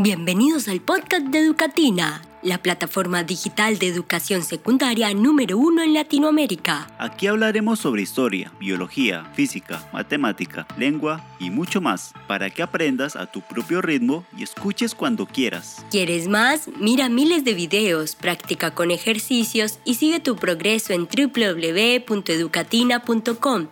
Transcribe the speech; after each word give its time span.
Bienvenidos 0.00 0.68
al 0.68 0.80
podcast 0.80 1.26
de 1.26 1.40
Educatina, 1.40 2.22
la 2.40 2.58
plataforma 2.58 3.24
digital 3.24 3.80
de 3.80 3.88
educación 3.88 4.44
secundaria 4.44 5.12
número 5.12 5.58
uno 5.58 5.82
en 5.82 5.92
Latinoamérica. 5.92 6.86
Aquí 6.98 7.26
hablaremos 7.26 7.80
sobre 7.80 8.02
historia, 8.02 8.52
biología, 8.60 9.24
física, 9.34 9.90
matemática, 9.92 10.68
lengua 10.78 11.26
y 11.40 11.50
mucho 11.50 11.80
más, 11.80 12.12
para 12.28 12.48
que 12.48 12.62
aprendas 12.62 13.16
a 13.16 13.26
tu 13.26 13.40
propio 13.40 13.82
ritmo 13.82 14.24
y 14.36 14.44
escuches 14.44 14.94
cuando 14.94 15.26
quieras. 15.26 15.84
¿Quieres 15.90 16.28
más? 16.28 16.70
Mira 16.78 17.08
miles 17.08 17.42
de 17.42 17.54
videos, 17.54 18.14
practica 18.14 18.76
con 18.76 18.92
ejercicios 18.92 19.80
y 19.84 19.94
sigue 19.94 20.20
tu 20.20 20.36
progreso 20.36 20.92
en 20.92 21.08
www.educatina.com. 21.08 23.66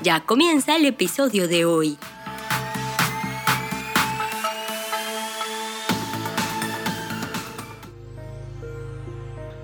Ya 0.00 0.20
comienza 0.20 0.76
el 0.76 0.86
episodio 0.86 1.48
de 1.48 1.64
hoy. 1.64 1.98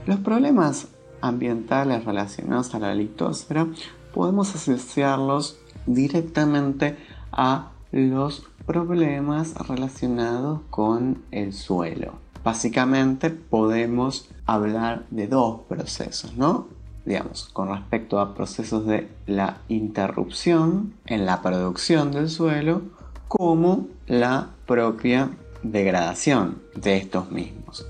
Los 0.08 0.20
problemas 0.20 0.88
ambientales 1.20 2.06
relacionados 2.06 2.74
a 2.74 2.78
la 2.78 2.94
litosfera 2.94 3.66
podemos 4.14 4.54
asociarlos 4.54 5.58
directamente 5.84 6.96
a 7.30 7.72
los 7.92 8.46
problemas 8.64 9.52
relacionados 9.68 10.62
con 10.70 11.24
el 11.30 11.52
suelo. 11.52 12.14
Básicamente 12.42 13.28
podemos 13.28 14.30
hablar 14.46 15.04
de 15.10 15.26
dos 15.26 15.60
procesos, 15.68 16.34
¿no? 16.38 16.68
Digamos, 17.04 17.50
con 17.52 17.68
respecto 17.68 18.18
a 18.18 18.34
procesos 18.34 18.86
de 18.86 19.10
la 19.26 19.58
interrupción 19.68 20.94
en 21.04 21.26
la 21.26 21.42
producción 21.42 22.12
del 22.12 22.30
suelo 22.30 22.80
como 23.28 23.88
la 24.06 24.52
propia 24.64 25.32
degradación 25.62 26.62
de 26.74 26.96
estos 26.96 27.30
mismos. 27.30 27.84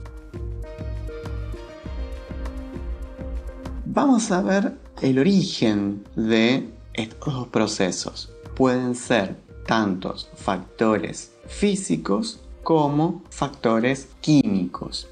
Vamos 4.00 4.30
a 4.30 4.42
ver 4.42 4.78
el 5.02 5.18
origen 5.18 6.04
de 6.14 6.68
estos 6.94 7.34
dos 7.34 7.48
procesos. 7.48 8.32
Pueden 8.55 8.94
ser 8.94 9.34
tantos 9.66 10.30
factores 10.36 11.32
físicos 11.48 12.38
como 12.62 13.24
factores 13.28 14.06
químicos. 14.20 15.08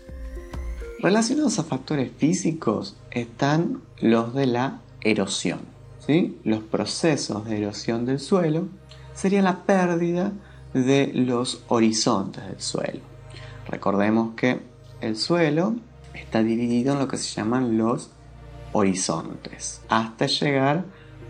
Relacionados 1.00 1.58
a 1.58 1.64
factores 1.64 2.12
físicos 2.16 2.94
están 3.10 3.82
los 3.98 4.32
de 4.34 4.46
la 4.46 4.80
erosión. 5.00 5.62
¿sí? 6.06 6.38
Los 6.44 6.62
procesos 6.62 7.44
de 7.44 7.58
erosión 7.58 8.06
del 8.06 8.20
suelo 8.20 8.68
sería 9.14 9.42
la 9.42 9.64
pérdida 9.64 10.32
de 10.74 11.10
los 11.12 11.64
horizontes 11.66 12.44
del 12.46 12.60
suelo. 12.60 13.00
Recordemos 13.66 14.36
que 14.36 14.60
el 15.00 15.16
suelo 15.16 15.74
está 16.14 16.44
dividido 16.44 16.92
en 16.92 17.00
lo 17.00 17.08
que 17.08 17.18
se 17.18 17.34
llaman 17.34 17.76
los 17.76 18.10
horizontes 18.76 19.80
hasta 19.88 20.26
llegar 20.26 20.84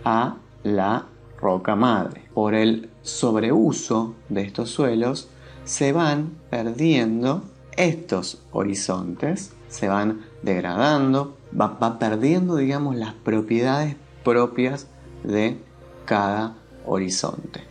a 0.05 0.37
la 0.65 1.07
roca 1.41 1.77
madre. 1.77 2.29
Por 2.35 2.55
el 2.55 2.91
sobreuso 3.03 4.17
de 4.29 4.43
estos 4.43 4.71
suelos 4.71 5.29
se 5.65 5.93
van 5.93 6.33
perdiendo 6.51 7.45
estos 7.77 8.43
horizontes, 8.51 9.53
se 9.69 9.87
van 9.87 10.23
degradando, 10.43 11.37
van 11.53 11.99
perdiendo, 11.99 12.57
digamos, 12.57 12.97
las 12.97 13.15
propiedades 13.15 13.95
propias 14.25 14.89
de 15.23 15.63
cada 16.05 16.57
horizonte. 16.85 17.63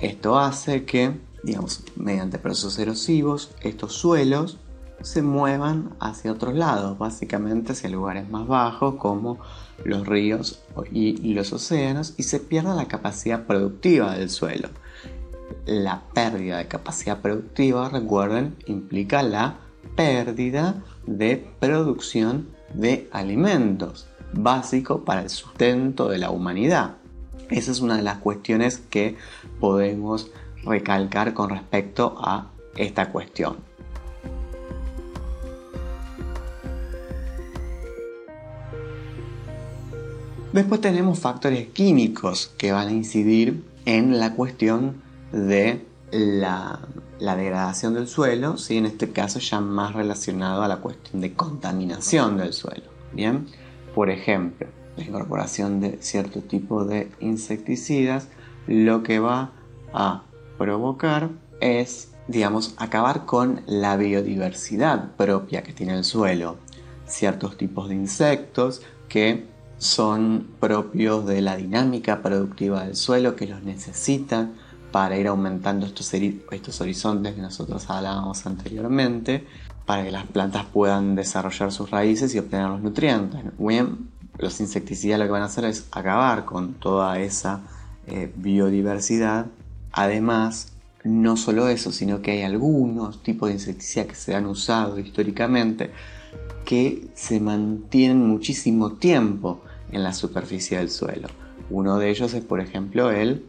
Esto 0.00 0.38
hace 0.40 0.84
que, 0.84 1.12
digamos, 1.44 1.84
mediante 1.94 2.38
procesos 2.38 2.76
erosivos, 2.80 3.52
estos 3.60 3.92
suelos 3.92 4.58
se 5.02 5.22
muevan 5.22 5.90
hacia 6.00 6.32
otros 6.32 6.54
lados, 6.54 6.98
básicamente 6.98 7.72
hacia 7.72 7.88
lugares 7.88 8.28
más 8.28 8.46
bajos 8.46 8.96
como 8.96 9.38
los 9.84 10.06
ríos 10.06 10.62
y 10.92 11.34
los 11.34 11.52
océanos 11.52 12.14
y 12.16 12.24
se 12.24 12.40
pierda 12.40 12.74
la 12.74 12.88
capacidad 12.88 13.44
productiva 13.46 14.16
del 14.16 14.30
suelo. 14.30 14.68
La 15.66 16.02
pérdida 16.14 16.58
de 16.58 16.66
capacidad 16.66 17.20
productiva, 17.20 17.88
recuerden, 17.88 18.56
implica 18.66 19.22
la 19.22 19.58
pérdida 19.96 20.82
de 21.06 21.46
producción 21.60 22.48
de 22.74 23.08
alimentos, 23.12 24.08
básico 24.32 25.04
para 25.04 25.22
el 25.22 25.30
sustento 25.30 26.08
de 26.08 26.18
la 26.18 26.30
humanidad. 26.30 26.96
Esa 27.50 27.70
es 27.70 27.80
una 27.80 27.96
de 27.96 28.02
las 28.02 28.18
cuestiones 28.18 28.78
que 28.78 29.16
podemos 29.60 30.30
recalcar 30.64 31.34
con 31.34 31.50
respecto 31.50 32.16
a 32.18 32.50
esta 32.76 33.10
cuestión. 33.10 33.67
Después 40.52 40.80
tenemos 40.80 41.18
factores 41.18 41.68
químicos 41.68 42.54
que 42.56 42.72
van 42.72 42.88
a 42.88 42.92
incidir 42.92 43.64
en 43.84 44.18
la 44.18 44.34
cuestión 44.34 45.02
de 45.30 45.84
la, 46.10 46.80
degradación 47.18 47.92
del 47.92 48.08
suelo, 48.08 48.56
¿sí? 48.56 48.78
en 48.78 48.86
este 48.86 49.10
caso 49.10 49.40
ya 49.40 49.60
más 49.60 49.92
relacionado 49.92 50.62
a 50.62 50.68
la 50.68 50.78
cuestión 50.78 51.20
de 51.20 51.34
contaminación 51.34 52.38
del 52.38 52.54
suelo. 52.54 52.84
Bien, 53.12 53.46
por 53.94 54.08
ejemplo, 54.08 54.66
la 54.96 55.04
incorporación 55.04 55.80
de 55.80 55.98
cierto 56.00 56.40
tipo 56.40 56.84
de 56.86 57.10
insecticidas 57.20 58.28
lo 58.66 59.02
que 59.02 59.18
va 59.18 59.52
a 59.92 60.22
provocar 60.56 61.28
es, 61.60 62.12
digamos, 62.26 62.74
acabar 62.78 63.26
con 63.26 63.60
la 63.66 63.98
biodiversidad 63.98 65.12
propia 65.16 65.62
que 65.62 65.74
tiene 65.74 65.94
el 65.94 66.04
suelo. 66.04 66.56
Ciertos 67.06 67.58
tipos 67.58 67.88
de 67.90 67.96
insectos 67.96 68.80
que 69.08 69.57
son 69.78 70.46
propios 70.60 71.26
de 71.26 71.40
la 71.40 71.56
dinámica 71.56 72.20
productiva 72.20 72.84
del 72.84 72.96
suelo 72.96 73.36
que 73.36 73.46
los 73.46 73.62
necesitan 73.62 74.54
para 74.90 75.16
ir 75.18 75.28
aumentando 75.28 75.86
estos, 75.86 76.12
estos 76.14 76.80
horizontes 76.80 77.34
que 77.34 77.40
nosotros 77.40 77.88
hablábamos 77.88 78.44
anteriormente, 78.46 79.46
para 79.86 80.04
que 80.04 80.10
las 80.10 80.26
plantas 80.26 80.66
puedan 80.66 81.14
desarrollar 81.14 81.72
sus 81.72 81.90
raíces 81.90 82.34
y 82.34 82.38
obtener 82.38 82.68
los 82.68 82.80
nutrientes. 82.80 83.40
Bien, 83.58 84.08
los 84.38 84.60
insecticidas 84.60 85.18
lo 85.18 85.26
que 85.26 85.32
van 85.32 85.42
a 85.42 85.46
hacer 85.46 85.64
es 85.64 85.86
acabar 85.92 86.44
con 86.44 86.74
toda 86.74 87.18
esa 87.20 87.60
eh, 88.06 88.32
biodiversidad. 88.36 89.46
Además, 89.92 90.72
no 91.04 91.36
solo 91.36 91.68
eso, 91.68 91.92
sino 91.92 92.20
que 92.20 92.32
hay 92.32 92.42
algunos 92.42 93.22
tipos 93.22 93.48
de 93.48 93.54
insecticidas 93.54 94.08
que 94.08 94.14
se 94.14 94.34
han 94.34 94.46
usado 94.46 94.98
históricamente 94.98 95.92
que 96.64 97.08
se 97.14 97.40
mantienen 97.40 98.26
muchísimo 98.26 98.92
tiempo 98.92 99.62
en 99.92 100.02
la 100.02 100.12
superficie 100.12 100.78
del 100.78 100.90
suelo. 100.90 101.28
Uno 101.70 101.98
de 101.98 102.10
ellos 102.10 102.34
es, 102.34 102.44
por 102.44 102.60
ejemplo, 102.60 103.10
el 103.10 103.44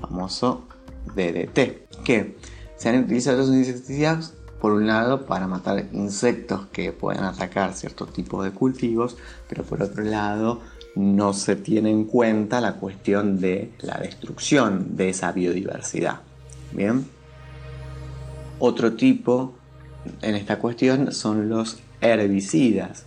famoso 0.00 0.66
DDT, 1.14 2.02
que 2.04 2.36
se 2.76 2.88
han 2.88 3.04
utilizado 3.04 3.40
estos 3.40 3.56
insecticidas 3.56 4.34
por 4.60 4.72
un 4.72 4.86
lado 4.86 5.26
para 5.26 5.46
matar 5.46 5.86
insectos 5.92 6.66
que 6.72 6.92
pueden 6.92 7.24
atacar 7.24 7.74
ciertos 7.74 8.12
tipos 8.12 8.44
de 8.44 8.52
cultivos, 8.52 9.16
pero 9.48 9.64
por 9.64 9.82
otro 9.82 10.02
lado 10.02 10.60
no 10.94 11.34
se 11.34 11.56
tiene 11.56 11.90
en 11.90 12.04
cuenta 12.04 12.60
la 12.60 12.76
cuestión 12.76 13.38
de 13.38 13.72
la 13.80 13.98
destrucción 13.98 14.96
de 14.96 15.10
esa 15.10 15.32
biodiversidad. 15.32 16.20
Bien. 16.72 17.06
Otro 18.58 18.94
tipo 18.94 19.54
en 20.22 20.34
esta 20.34 20.58
cuestión 20.58 21.12
son 21.12 21.48
los 21.48 21.78
herbicidas. 22.00 23.04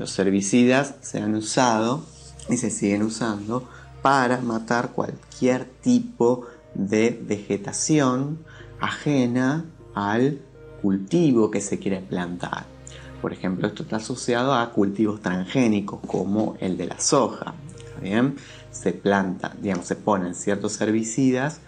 Los 0.00 0.18
herbicidas 0.18 0.94
se 1.02 1.20
han 1.20 1.34
usado 1.34 2.02
y 2.48 2.56
se 2.56 2.70
siguen 2.70 3.02
usando 3.02 3.68
para 4.00 4.40
matar 4.40 4.92
cualquier 4.92 5.66
tipo 5.66 6.46
de 6.72 7.20
vegetación 7.22 8.38
ajena 8.80 9.66
al 9.94 10.40
cultivo 10.80 11.50
que 11.50 11.60
se 11.60 11.78
quiere 11.78 12.00
plantar. 12.00 12.64
Por 13.20 13.34
ejemplo, 13.34 13.66
esto 13.66 13.82
está 13.82 13.96
asociado 13.96 14.54
a 14.54 14.72
cultivos 14.72 15.20
transgénicos 15.20 16.00
como 16.06 16.56
el 16.60 16.78
de 16.78 16.86
la 16.86 16.98
soja. 16.98 17.52
bien? 18.00 18.36
Se 18.70 18.92
planta, 18.92 19.54
digamos, 19.60 19.84
se 19.84 19.96
ponen 19.96 20.34
ciertos 20.34 20.80
herbicidas 20.80 21.60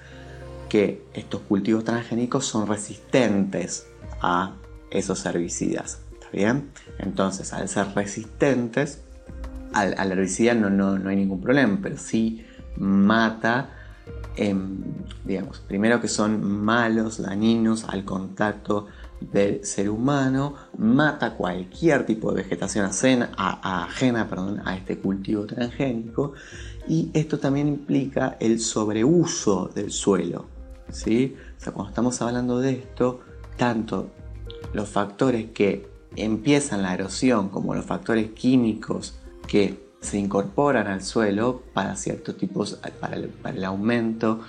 que 0.71 1.05
estos 1.13 1.43
cultivos 1.43 1.85
transgénicos 1.85 2.47
son 2.47 2.67
resistentes 2.67 3.89
a 4.23 4.55
esos 4.91 5.27
herbicidas 5.27 6.02
bien? 6.33 6.71
Entonces, 6.99 7.53
al 7.53 7.69
ser 7.69 7.89
resistentes 7.95 9.03
al, 9.73 10.13
herbicida 10.13 10.55
no, 10.55 10.71
no, 10.71 11.09
hay 11.09 11.17
ningún 11.17 11.41
problema, 11.41 11.79
pero 11.83 11.97
sí 11.97 12.45
mata, 12.77 13.71
em, 14.37 14.83
digamos, 15.25 15.61
primero 15.61 16.01
que 16.01 16.09
son 16.09 16.43
malos, 16.65 17.23
dañinos 17.23 17.85
al 17.85 18.05
contacto 18.05 18.87
del 19.21 19.65
ser 19.65 19.89
humano, 19.89 20.55
mata 20.79 21.35
cualquier 21.35 22.05
tipo 22.05 22.33
de 22.33 22.43
vegetación 22.43 22.87
ajena, 22.87 23.31
a, 23.37 23.85
ajena 23.85 24.29
perdón, 24.29 24.63
a 24.65 24.77
este 24.77 24.99
cultivo 24.99 25.47
transgénico 25.47 26.33
y 26.89 27.11
esto 27.15 27.39
también 27.39 27.69
implica 27.69 28.37
el 28.41 28.59
sobreuso 28.59 29.71
del 29.73 29.93
suelo. 29.93 30.47
¿sí? 30.91 31.37
O 31.57 31.61
sea, 31.61 31.73
cuando 31.73 31.91
estamos 31.91 32.21
hablando 32.21 32.59
de 32.59 32.73
esto, 32.73 33.21
tanto 33.57 34.11
los 34.73 34.89
factores 34.89 35.51
que 35.51 35.92
empiezan 36.17 36.83
la 36.83 36.95
erosión 36.95 37.49
como 37.49 37.75
los 37.75 37.85
factores 37.85 38.31
químicos 38.31 39.15
que 39.47 39.83
se 40.01 40.19
incorporan 40.19 40.89
al 40.89 41.03
suelo 41.03 41.63
para 41.73 41.97
ciertos 41.97 42.37
tipos, 42.37 42.79
para 43.01 43.17
el, 43.17 43.65
aumento, 43.65 44.41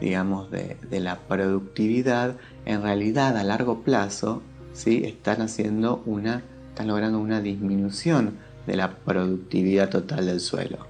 digamos, 0.00 0.50
de, 0.50 0.76
la 1.00 1.18
productividad, 1.20 2.36
en 2.66 2.82
realidad 2.82 3.36
a 3.36 3.44
largo 3.44 3.82
plazo, 3.82 4.42
¿sí? 4.74 5.02
están 5.04 5.40
haciendo 5.40 6.02
una, 6.04 6.42
están 6.68 6.88
logrando 6.88 7.18
una 7.18 7.40
disminución 7.40 8.34
de 8.66 8.76
la 8.76 8.96
productividad 8.96 9.88
total 9.88 10.26
del 10.26 10.40
suelo. 10.40 10.86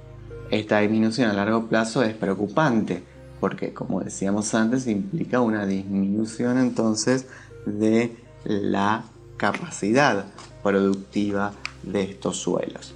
Esta 0.51 0.81
disminución 0.81 1.31
a 1.31 1.35
largo 1.35 1.69
plazo 1.69 2.03
es 2.03 2.15
preocupante 2.15 3.03
porque, 3.39 3.73
como 3.73 4.01
decíamos 4.01 4.53
antes, 4.55 4.87
implica 4.89 5.41
una 5.41 5.65
disminución 5.65 6.59
entonces 6.59 7.27
de 7.67 8.17
la 8.45 9.05
capacidad 9.39 10.27
productiva 10.63 11.53
de 11.83 12.03
estos 12.03 12.37
suelos. 12.37 12.95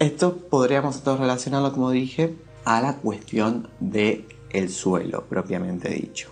Esto 0.00 0.36
podríamos 0.36 1.04
relacionarlo, 1.04 1.72
como 1.72 1.90
dije, 1.90 2.34
a 2.64 2.80
la 2.80 2.96
cuestión 2.96 3.68
del 3.78 4.26
el 4.50 4.70
suelo 4.70 5.24
propiamente 5.28 5.90
dicho. 5.90 6.30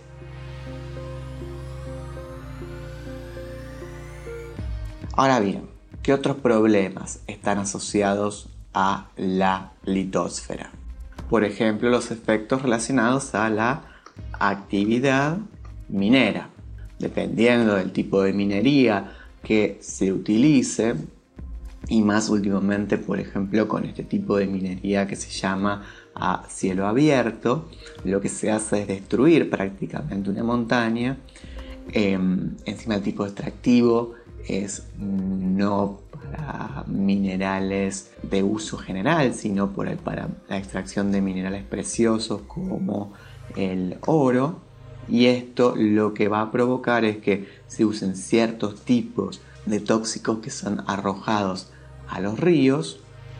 Ahora 5.13 5.39
bien, 5.39 5.69
¿qué 6.01 6.13
otros 6.13 6.37
problemas 6.37 7.19
están 7.27 7.57
asociados 7.59 8.49
a 8.73 9.09
la 9.17 9.73
litósfera? 9.83 10.71
Por 11.29 11.43
ejemplo, 11.43 11.89
los 11.89 12.09
efectos 12.09 12.61
relacionados 12.61 13.35
a 13.35 13.49
la 13.49 13.83
actividad 14.39 15.37
minera. 15.89 16.49
Dependiendo 16.99 17.75
del 17.75 17.91
tipo 17.91 18.21
de 18.21 18.33
minería 18.33 19.13
que 19.43 19.77
se 19.81 20.11
utilice, 20.11 20.95
y 21.87 22.01
más 22.01 22.29
últimamente, 22.29 22.97
por 22.97 23.19
ejemplo, 23.19 23.67
con 23.67 23.85
este 23.85 24.03
tipo 24.03 24.37
de 24.37 24.45
minería 24.45 25.07
que 25.07 25.15
se 25.15 25.29
llama 25.29 25.83
a 26.13 26.45
cielo 26.49 26.87
abierto, 26.87 27.69
lo 28.03 28.21
que 28.21 28.29
se 28.29 28.51
hace 28.51 28.81
es 28.81 28.87
destruir 28.87 29.49
prácticamente 29.49 30.29
una 30.29 30.43
montaña. 30.43 31.17
Em, 31.91 32.55
encima 32.65 32.95
el 32.95 33.01
tipo 33.01 33.25
extractivo 33.25 34.13
es 34.47 34.83
no 34.99 36.01
para 36.11 36.83
minerales 36.87 38.11
de 38.21 38.43
uso 38.43 38.77
general, 38.77 39.33
sino 39.33 39.71
para 39.71 40.27
la 40.47 40.57
extracción 40.57 41.11
de 41.11 41.21
minerales 41.21 41.63
preciosos 41.63 42.41
como 42.47 43.13
el 43.55 43.97
oro. 44.05 44.59
Y 45.09 45.25
esto 45.25 45.75
lo 45.75 46.13
que 46.13 46.27
va 46.27 46.41
a 46.41 46.51
provocar 46.51 47.03
es 47.05 47.17
que 47.17 47.47
se 47.67 47.85
usen 47.85 48.15
ciertos 48.15 48.81
tipos 48.81 49.41
de 49.65 49.79
tóxicos 49.79 50.39
que 50.39 50.51
son 50.51 50.83
arrojados 50.87 51.67
a 52.07 52.19
los 52.19 52.39
ríos 52.39 52.99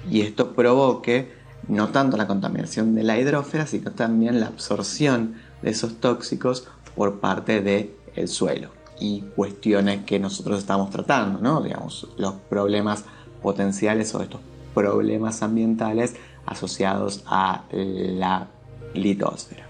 y 0.10 0.22
esto 0.22 0.54
provoque 0.54 1.32
no 1.68 1.90
tanto 1.90 2.18
la 2.18 2.28
contaminación 2.28 2.96
de 2.96 3.04
la 3.04 3.20
hidrófera, 3.20 3.68
sino 3.68 3.92
también 3.92 4.40
la 4.40 4.48
absorción 4.48 5.36
de 5.62 5.72
esos 5.72 6.00
tóxicos 6.00 6.68
por 6.96 7.20
parte 7.20 7.62
del 7.62 7.92
el 8.16 8.28
suelo 8.28 8.70
y 9.00 9.22
cuestiones 9.36 10.04
que 10.06 10.20
nosotros 10.20 10.60
estamos 10.60 10.90
tratando, 10.90 11.40
¿no? 11.40 11.62
Digamos, 11.62 12.08
los 12.18 12.34
problemas 12.50 13.06
potenciales 13.42 14.14
o 14.16 14.22
estos 14.22 14.42
problemas 14.74 15.42
ambientales 15.42 16.16
asociados 16.46 17.24
a 17.26 17.64
la 17.72 18.48
litosfera. 18.94 19.69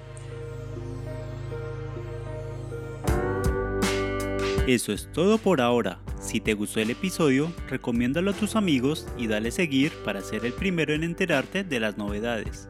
Eso 4.68 4.94
es 4.94 5.12
todo 5.12 5.38
por 5.38 5.62
ahora. 5.62 6.00
Si 6.20 6.40
te 6.40 6.54
gustó 6.54 6.80
el 6.80 6.92
episodio, 6.92 7.52
recomiéndalo 7.70 8.32
a 8.32 8.36
tus 8.36 8.56
amigos 8.56 9.06
y 9.18 9.28
dale 9.28 9.52
seguir 9.52 9.92
para 10.06 10.22
ser 10.22 10.46
el 10.46 10.54
primero 10.54 10.94
en 10.94 11.04
enterarte 11.04 11.64
de 11.64 11.80
las 11.80 11.98
novedades. 11.98 12.70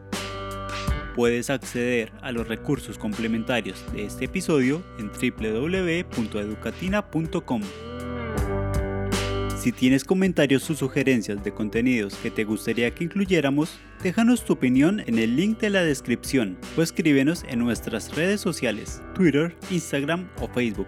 Puedes 1.15 1.49
acceder 1.49 2.13
a 2.21 2.31
los 2.31 2.47
recursos 2.47 2.97
complementarios 2.97 3.83
de 3.91 4.05
este 4.05 4.23
episodio 4.25 4.81
en 4.97 5.09
www.educatina.com. 5.09 7.61
Si 9.59 9.73
tienes 9.73 10.05
comentarios 10.05 10.69
o 10.69 10.75
sugerencias 10.75 11.43
de 11.43 11.53
contenidos 11.53 12.15
que 12.15 12.31
te 12.31 12.45
gustaría 12.45 12.95
que 12.95 13.03
incluyéramos, 13.03 13.77
déjanos 14.01 14.45
tu 14.45 14.53
opinión 14.53 15.03
en 15.05 15.19
el 15.19 15.35
link 15.35 15.59
de 15.59 15.69
la 15.69 15.83
descripción 15.83 16.57
o 16.77 16.81
escríbenos 16.81 17.43
en 17.49 17.59
nuestras 17.59 18.15
redes 18.15 18.39
sociales, 18.39 19.01
Twitter, 19.15 19.53
Instagram 19.69 20.29
o 20.39 20.47
Facebook. 20.47 20.87